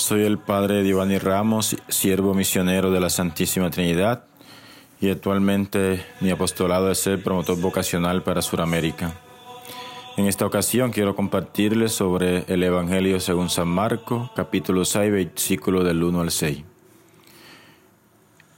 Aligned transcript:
Soy 0.00 0.22
el 0.22 0.38
padre 0.38 0.82
Giovanni 0.82 1.18
Ramos, 1.18 1.76
siervo 1.88 2.32
misionero 2.32 2.90
de 2.90 3.00
la 3.00 3.10
Santísima 3.10 3.68
Trinidad 3.68 4.24
y 4.98 5.10
actualmente 5.10 6.02
mi 6.22 6.30
apostolado 6.30 6.90
es 6.90 6.98
ser 6.98 7.22
promotor 7.22 7.60
vocacional 7.60 8.22
para 8.22 8.40
Sudamérica. 8.40 9.12
En 10.16 10.24
esta 10.24 10.46
ocasión 10.46 10.90
quiero 10.90 11.14
compartirles 11.14 11.92
sobre 11.92 12.44
el 12.48 12.62
Evangelio 12.62 13.20
según 13.20 13.50
San 13.50 13.68
Marco, 13.68 14.30
capítulo 14.34 14.86
6, 14.86 15.12
versículo 15.12 15.84
del 15.84 16.02
1 16.02 16.22
al 16.22 16.30
6. 16.30 16.64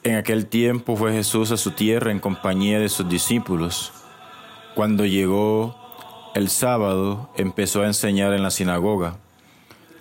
En 0.04 0.14
aquel 0.14 0.46
tiempo 0.46 0.94
fue 0.94 1.12
Jesús 1.12 1.50
a 1.50 1.56
su 1.56 1.72
tierra 1.72 2.12
en 2.12 2.20
compañía 2.20 2.78
de 2.78 2.88
sus 2.88 3.08
discípulos. 3.08 3.92
Cuando 4.76 5.04
llegó 5.06 5.74
el 6.36 6.48
sábado, 6.48 7.30
empezó 7.36 7.82
a 7.82 7.86
enseñar 7.86 8.32
en 8.32 8.44
la 8.44 8.52
sinagoga 8.52 9.18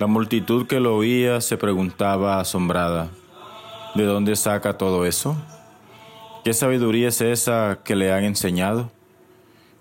la 0.01 0.07
multitud 0.07 0.65
que 0.65 0.79
lo 0.79 0.95
oía 0.95 1.41
se 1.41 1.57
preguntaba 1.57 2.39
asombrada, 2.39 3.11
¿de 3.93 4.03
dónde 4.03 4.35
saca 4.35 4.75
todo 4.75 5.05
eso? 5.05 5.37
¿Qué 6.43 6.53
sabiduría 6.53 7.09
es 7.09 7.21
esa 7.21 7.81
que 7.83 7.95
le 7.95 8.11
han 8.11 8.23
enseñado? 8.23 8.89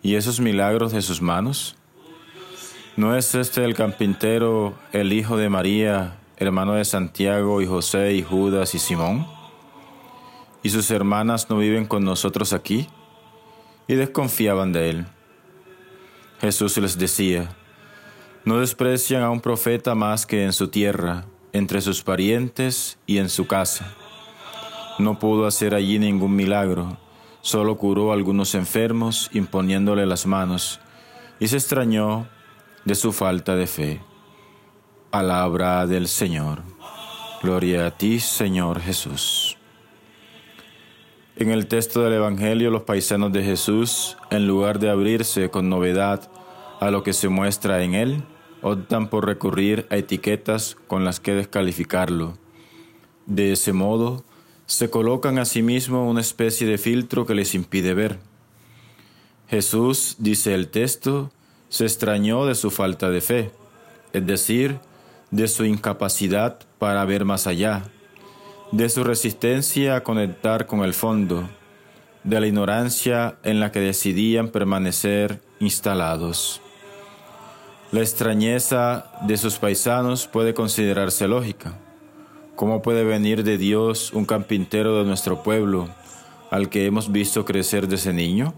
¿Y 0.02 0.16
esos 0.16 0.38
milagros 0.38 0.92
de 0.92 1.00
sus 1.00 1.22
manos? 1.22 1.74
¿No 2.98 3.16
es 3.16 3.34
este 3.34 3.64
el 3.64 3.74
carpintero, 3.74 4.74
el 4.92 5.14
hijo 5.14 5.38
de 5.38 5.48
María, 5.48 6.18
hermano 6.36 6.74
de 6.74 6.84
Santiago 6.84 7.62
y 7.62 7.66
José 7.66 8.12
y 8.12 8.22
Judas 8.22 8.74
y 8.74 8.78
Simón? 8.78 9.26
¿Y 10.62 10.68
sus 10.68 10.90
hermanas 10.90 11.48
no 11.48 11.56
viven 11.56 11.86
con 11.86 12.04
nosotros 12.04 12.52
aquí? 12.52 12.88
Y 13.88 13.94
desconfiaban 13.94 14.74
de 14.74 14.90
él. 14.90 15.06
Jesús 16.42 16.76
les 16.76 16.98
decía, 16.98 17.56
no 18.44 18.58
desprecian 18.58 19.22
a 19.22 19.30
un 19.30 19.40
profeta 19.40 19.94
más 19.94 20.26
que 20.26 20.44
en 20.44 20.52
su 20.52 20.68
tierra, 20.68 21.24
entre 21.52 21.80
sus 21.80 22.02
parientes 22.02 22.98
y 23.06 23.18
en 23.18 23.28
su 23.28 23.46
casa. 23.46 23.94
No 24.98 25.18
pudo 25.18 25.46
hacer 25.46 25.74
allí 25.74 25.98
ningún 25.98 26.34
milagro, 26.34 26.96
solo 27.42 27.76
curó 27.76 28.10
a 28.10 28.14
algunos 28.14 28.54
enfermos 28.54 29.30
imponiéndole 29.32 30.06
las 30.06 30.26
manos, 30.26 30.80
y 31.38 31.48
se 31.48 31.56
extrañó 31.56 32.28
de 32.84 32.94
su 32.94 33.12
falta 33.12 33.56
de 33.56 33.66
fe. 33.66 34.00
Palabra 35.10 35.86
del 35.86 36.08
Señor. 36.08 36.62
Gloria 37.42 37.86
a 37.86 37.90
ti, 37.90 38.20
Señor 38.20 38.80
Jesús. 38.80 39.56
En 41.36 41.50
el 41.50 41.66
texto 41.66 42.02
del 42.02 42.12
Evangelio, 42.12 42.70
los 42.70 42.82
paisanos 42.82 43.32
de 43.32 43.42
Jesús, 43.42 44.18
en 44.30 44.46
lugar 44.46 44.78
de 44.78 44.90
abrirse 44.90 45.50
con 45.50 45.70
novedad 45.70 46.30
a 46.80 46.90
lo 46.90 47.02
que 47.02 47.12
se 47.12 47.28
muestra 47.28 47.84
en 47.84 47.94
él, 47.94 48.24
optan 48.62 49.08
por 49.08 49.26
recurrir 49.26 49.86
a 49.90 49.96
etiquetas 49.96 50.76
con 50.88 51.04
las 51.04 51.20
que 51.20 51.34
descalificarlo. 51.34 52.38
De 53.26 53.52
ese 53.52 53.72
modo, 53.72 54.24
se 54.64 54.88
colocan 54.88 55.38
a 55.38 55.44
sí 55.44 55.62
mismos 55.62 56.08
una 56.10 56.22
especie 56.22 56.66
de 56.66 56.78
filtro 56.78 57.26
que 57.26 57.34
les 57.34 57.54
impide 57.54 57.92
ver. 57.92 58.18
Jesús, 59.48 60.16
dice 60.18 60.54
el 60.54 60.68
texto, 60.68 61.30
se 61.68 61.84
extrañó 61.84 62.46
de 62.46 62.54
su 62.54 62.70
falta 62.70 63.10
de 63.10 63.20
fe, 63.20 63.50
es 64.14 64.26
decir, 64.26 64.78
de 65.30 65.48
su 65.48 65.64
incapacidad 65.66 66.60
para 66.78 67.04
ver 67.04 67.24
más 67.24 67.46
allá, 67.46 67.84
de 68.72 68.88
su 68.88 69.04
resistencia 69.04 69.96
a 69.96 70.02
conectar 70.02 70.66
con 70.66 70.80
el 70.80 70.94
fondo, 70.94 71.48
de 72.24 72.40
la 72.40 72.46
ignorancia 72.46 73.38
en 73.42 73.60
la 73.60 73.70
que 73.70 73.80
decidían 73.80 74.48
permanecer 74.48 75.42
instalados. 75.58 76.62
La 77.92 78.02
extrañeza 78.02 79.10
de 79.22 79.36
sus 79.36 79.58
paisanos 79.58 80.28
puede 80.28 80.54
considerarse 80.54 81.26
lógica. 81.26 81.76
¿Cómo 82.54 82.82
puede 82.82 83.02
venir 83.02 83.42
de 83.42 83.58
Dios 83.58 84.12
un 84.12 84.26
carpintero 84.26 85.00
de 85.00 85.04
nuestro 85.06 85.42
pueblo 85.42 85.88
al 86.52 86.68
que 86.68 86.86
hemos 86.86 87.10
visto 87.10 87.44
crecer 87.44 87.88
desde 87.88 88.12
niño? 88.12 88.54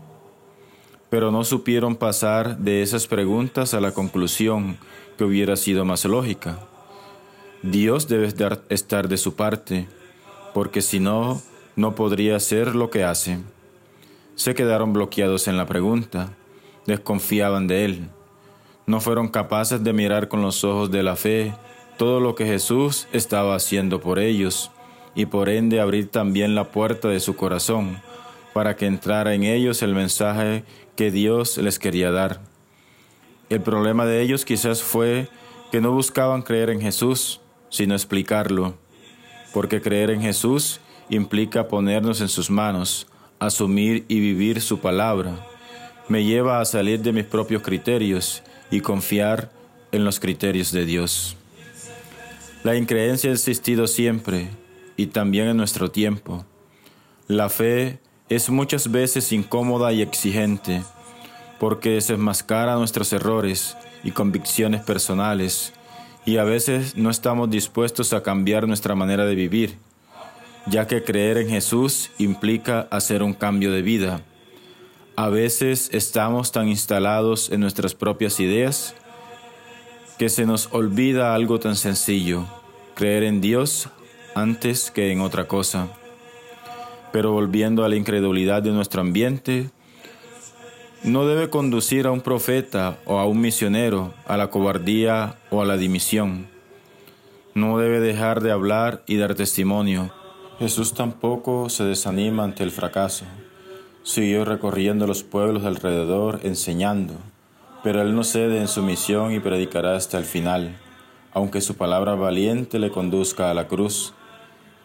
Pero 1.09 1.31
no 1.31 1.45
supieron 1.45 1.97
pasar 1.97 2.59
de 2.59 2.83
esas 2.83 3.07
preguntas 3.07 3.73
a 3.73 3.81
la 3.81 3.93
conclusión 3.93 4.77
que 5.17 5.25
hubiera 5.25 5.57
sido 5.57 5.87
más 5.87 6.05
lógica. 6.05 6.59
Dios 7.63 8.09
debe 8.09 8.29
estar 8.69 9.09
de 9.09 9.17
su 9.17 9.35
parte, 9.35 9.89
porque 10.53 10.83
si 10.83 11.01
no, 11.01 11.41
no 11.75 11.95
podría 11.95 12.37
hacer 12.37 12.75
lo 12.75 12.91
que 12.91 13.03
hace. 13.03 13.39
Se 14.35 14.55
quedaron 14.55 14.93
bloqueados 14.93 15.49
en 15.49 15.57
la 15.57 15.65
pregunta, 15.65 16.35
desconfiaban 16.85 17.67
de 17.67 17.87
Él 17.87 18.11
no 18.87 19.01
fueron 19.01 19.29
capaces 19.29 19.83
de 19.85 19.93
mirar 19.93 20.29
con 20.29 20.43
los 20.43 20.65
ojos 20.65 20.91
de 20.91 21.03
la 21.03 21.17
fe 21.17 21.55
todo 21.97 22.21
lo 22.21 22.35
que 22.35 22.47
Jesús 22.47 23.07
estaba 23.13 23.55
haciendo 23.55 24.01
por 24.01 24.19
ellos 24.19 24.71
y 25.15 25.27
por 25.27 25.49
ende 25.49 25.81
abrir 25.81 26.11
también 26.11 26.55
la 26.55 26.71
puerta 26.71 27.09
de 27.09 27.21
su 27.21 27.37
corazón 27.37 28.01
para 28.53 28.77
que 28.77 28.87
entrara 28.87 29.35
en 29.35 29.45
ellos 29.45 29.83
el 29.83 29.95
mensaje 29.95 30.65
que 30.97 31.11
Dios 31.11 31.59
les 31.59 31.79
quería 31.79 32.11
dar. 32.11 32.41
El 33.49 33.61
problema 33.61 34.07
de 34.07 34.23
ellos 34.23 34.45
quizás 34.45 34.83
fue 34.83 35.29
que 35.71 35.81
no 35.81 35.93
buscaban 35.93 36.43
creer 36.43 36.71
en 36.71 36.81
Jesús, 36.81 37.41
sino 37.69 37.95
explicarlo, 37.95 38.75
porque 39.53 39.81
creer 39.81 40.11
en 40.11 40.23
Jesús 40.23 40.81
implica 41.09 41.69
ponernos 41.69 42.21
en 42.21 42.29
sus 42.29 42.51
manos, 42.51 43.07
asumir 43.39 44.05
y 44.09 44.21
vivir 44.21 44.61
su 44.61 44.81
palabra. 44.81 45.47
Me 46.09 46.25
lleva 46.25 46.61
a 46.61 46.65
salir 46.65 47.01
de 47.01 47.13
mis 47.13 47.25
propios 47.25 47.63
criterios 47.63 48.43
y 48.73 48.81
confiar 48.81 49.53
en 49.93 50.05
los 50.05 50.19
criterios 50.19 50.73
de 50.73 50.87
Dios. 50.87 51.37
La 52.65 52.75
increencia 52.75 53.31
ha 53.31 53.35
existido 53.35 53.87
siempre 53.87 54.49
y 54.97 55.07
también 55.07 55.47
en 55.47 55.59
nuestro 55.59 55.91
tiempo. 55.91 56.45
La 57.29 57.51
fe 57.51 58.01
es 58.29 58.49
muchas 58.49 58.91
veces 58.91 59.31
incómoda 59.31 59.93
y 59.93 60.01
exigente 60.01 60.83
porque 61.61 61.91
desenmascara 61.91 62.77
nuestros 62.77 63.13
errores 63.13 63.77
y 64.03 64.11
convicciones 64.11 64.83
personales 64.83 65.75
y 66.25 66.39
a 66.39 66.45
veces 66.45 66.97
no 66.97 67.11
estamos 67.11 67.51
dispuestos 67.51 68.13
a 68.13 68.23
cambiar 68.23 68.67
nuestra 68.67 68.95
manera 68.95 69.27
de 69.27 69.35
vivir, 69.35 69.77
ya 70.67 70.87
que 70.87 71.05
creer 71.05 71.37
en 71.37 71.51
Jesús 71.51 72.11
implica 72.19 72.89
hacer 72.91 73.23
un 73.23 73.35
cambio 73.35 73.71
de 73.71 73.83
vida 73.83 74.23
a 75.17 75.29
veces 75.29 75.91
estamos 75.93 76.53
tan 76.53 76.69
instalados 76.69 77.51
en 77.51 77.61
nuestras 77.61 77.95
propias 77.95 78.41
ideas 78.41 78.95
que 80.19 80.29
se 80.29 80.47
nos 80.47 80.69
olvida 80.73 81.35
algo 81.35 81.59
tan 81.61 81.77
sencillo, 81.77 82.47
creer 82.95 83.25
en 83.25 83.41
Dios 83.41 83.89
antes 84.35 84.91
que 84.91 85.13
en 85.13 85.21
otra 85.21 85.49
cosa. 85.49 85.89
Pero 87.13 87.33
volviendo 87.33 87.85
a 87.85 87.89
la 87.89 87.97
incredulidad 87.97 88.63
de 88.63 88.71
nuestro 88.71 89.03
ambiente, 89.03 89.71
no 91.03 91.27
debe 91.27 91.51
conducir 91.51 92.07
a 92.07 92.13
un 92.13 92.21
profeta 92.21 92.99
o 93.05 93.19
a 93.19 93.27
un 93.27 93.41
misionero 93.41 94.15
a 94.27 94.37
la 94.37 94.49
cobardía 94.49 95.37
o 95.51 95.61
a 95.61 95.67
la 95.67 95.77
dimisión. 95.77 96.47
No 97.55 97.77
debe 97.79 98.01
dejar 98.01 98.41
de 98.41 98.53
hablar 98.53 99.03
y 99.07 99.17
dar 99.17 99.35
testimonio. 99.35 100.11
Jesús 100.59 100.95
tampoco 100.95 101.69
se 101.69 101.85
desanima 101.85 102.45
ante 102.45 102.63
el 102.63 102.71
fracaso. 102.71 103.27
Siguió 104.05 104.45
recorriendo 104.45 105.07
los 105.07 105.23
pueblos 105.23 105.65
alrededor 105.65 106.41
enseñando, 106.43 107.15
pero 107.85 108.03
él 108.03 108.17
no 108.17 108.25
cede 108.25 108.59
en 108.59 108.67
su 108.67 108.83
misión 108.83 109.33
y 109.33 109.39
predicará 109.39 109.95
hasta 109.95 110.19
el 110.19 110.25
final, 110.25 110.77
aunque 111.33 111.61
su 111.61 111.77
palabra 111.77 112.17
valiente 112.17 112.81
le 112.81 112.91
conduzca 112.91 113.49
a 113.49 113.55
la 113.55 113.69
cruz. 113.69 114.13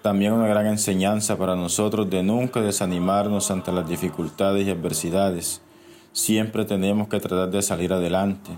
También 0.03 0.33
una 0.33 0.45
gran 0.45 0.67
enseñanza 0.67 1.35
para 1.35 1.55
nosotros 1.55 2.07
de 2.11 2.21
nunca 2.21 2.61
desanimarnos 2.61 3.49
ante 3.49 3.71
las 3.71 3.89
dificultades 3.89 4.67
y 4.67 4.69
adversidades. 4.69 5.63
Siempre 6.11 6.63
tenemos 6.65 7.07
que 7.07 7.19
tratar 7.19 7.49
de 7.49 7.63
salir 7.63 7.93
adelante. 7.93 8.51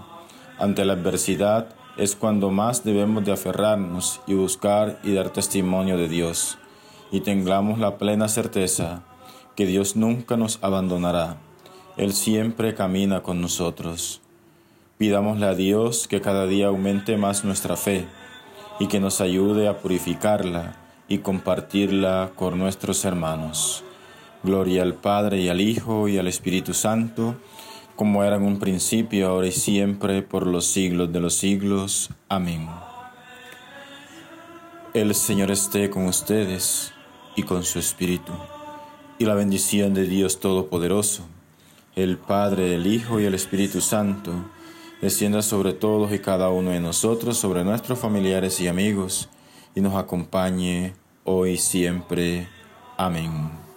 Ante 0.58 0.84
la 0.84 0.94
adversidad 0.94 1.70
es 1.96 2.18
cuando 2.18 2.52
más 2.52 2.84
debemos 2.84 3.24
de 3.24 3.32
aferrarnos 3.32 4.20
y 4.28 4.34
buscar 4.34 5.00
y 5.04 5.14
dar 5.14 5.30
testimonio 5.30 5.98
de 5.98 6.10
Dios. 6.10 6.58
Y 7.14 7.22
tengamos 7.22 7.80
la 7.80 7.98
plena 7.98 8.28
certeza 8.28 9.04
que 9.60 9.66
Dios 9.66 9.98
nunca 9.98 10.38
nos 10.38 10.58
abandonará. 10.62 11.36
Él 11.98 12.14
siempre 12.14 12.76
camina 12.76 13.24
con 13.24 13.42
nosotros. 13.42 14.22
Pidámosle 14.98 15.48
a 15.48 15.54
Dios 15.54 16.08
que 16.08 16.22
cada 16.22 16.48
día 16.48 16.68
aumente 16.68 17.18
más 17.18 17.44
nuestra 17.44 17.76
fe 17.76 18.08
y 18.80 18.88
que 18.88 19.02
nos 19.02 19.20
ayude 19.20 19.68
a 19.68 19.80
purificarla 19.80 20.78
y 21.10 21.18
compartirla 21.18 22.32
con 22.38 22.58
nuestros 22.58 23.04
hermanos. 23.04 23.84
Gloria 24.44 24.82
al 24.82 24.94
Padre 24.94 25.42
y 25.42 25.50
al 25.50 25.60
Hijo 25.60 26.08
y 26.08 26.18
al 26.18 26.30
Espíritu 26.30 26.74
Santo, 26.74 27.36
como 27.98 28.24
era 28.24 28.38
en 28.38 28.44
un 28.44 28.60
principio, 28.60 29.28
ahora 29.28 29.48
y 29.48 29.52
siempre, 29.52 30.22
por 30.22 30.48
los 30.48 30.68
siglos 30.68 31.12
de 31.12 31.20
los 31.20 31.34
siglos. 31.34 32.12
Amén. 32.30 32.70
El 34.94 35.14
Señor 35.14 35.52
esté 35.52 35.90
con 35.90 36.06
ustedes 36.06 36.94
y 37.36 37.44
con 37.44 37.66
su 37.66 37.78
Espíritu 37.78 38.32
y 39.20 39.26
la 39.26 39.36
bendición 39.36 39.94
de 39.94 40.06
Dios 40.06 40.40
Todopoderoso, 40.40 41.24
el 41.96 42.18
Padre, 42.18 42.76
el 42.76 42.88
Hijo 42.88 43.20
y 43.20 43.26
el 43.26 43.36
Espíritu 43.36 43.82
Santo, 43.82 44.32
descienda 45.02 45.42
sobre 45.42 45.74
todos 45.74 46.14
y 46.14 46.20
cada 46.20 46.50
uno 46.50 46.72
de 46.72 46.80
nosotros, 46.80 47.38
sobre 47.38 47.66
nuestros 47.66 48.00
familiares 48.00 48.62
y 48.62 48.70
amigos, 48.70 49.30
y 49.76 49.82
nos 49.82 49.96
acompañe 49.96 50.94
hoy 51.26 51.58
siempre. 51.58 52.48
Amén. 52.98 53.69